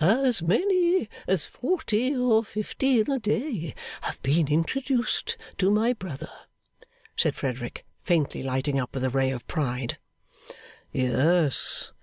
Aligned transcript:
'As 0.00 0.40
many 0.40 1.10
as 1.26 1.44
forty 1.44 2.16
or 2.16 2.42
fifty 2.42 3.02
in 3.02 3.10
a 3.10 3.18
day 3.18 3.74
have 4.00 4.18
been 4.22 4.48
introduced 4.48 5.36
to 5.58 5.70
my 5.70 5.92
brother,' 5.92 6.32
said 7.18 7.36
Frederick, 7.36 7.84
faintly 8.02 8.42
lighting 8.42 8.80
up 8.80 8.94
with 8.94 9.04
a 9.04 9.10
ray 9.10 9.30
of 9.30 9.46
pride. 9.46 9.98
'Yes! 10.90 11.92